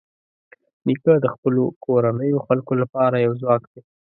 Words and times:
نیکه 0.85 1.13
د 1.23 1.25
خپلو 1.33 1.63
کورنیو 1.85 2.43
خلکو 2.47 2.73
لپاره 2.81 3.15
یو 3.25 3.33
ځواک 3.41 3.63
دی. 3.71 3.81